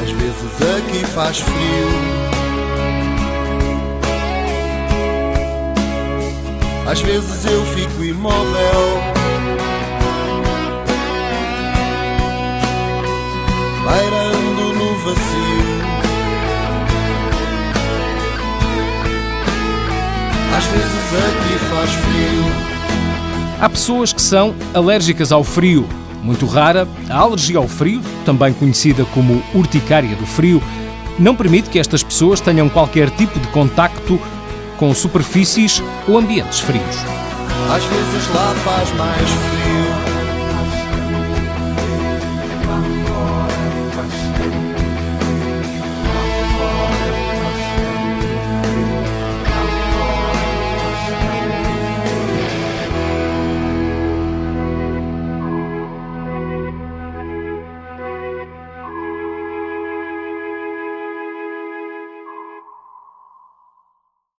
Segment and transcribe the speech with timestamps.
[0.00, 1.88] Às vezes aqui faz frio.
[6.88, 9.21] Às vezes eu fico imóvel.
[15.02, 15.82] Vazio.
[20.56, 22.62] Às vezes aqui faz frio.
[23.60, 25.86] Há pessoas que são alérgicas ao frio.
[26.22, 30.62] Muito rara, a alergia ao frio, também conhecida como urticária do frio,
[31.18, 34.20] não permite que estas pessoas tenham qualquer tipo de contacto
[34.78, 36.96] com superfícies ou ambientes frios.
[37.74, 40.11] Às vezes lá faz mais frio.